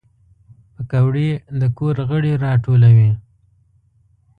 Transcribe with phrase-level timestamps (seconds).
[0.75, 1.29] پکورې
[1.59, 3.11] د کور غړي راټولوي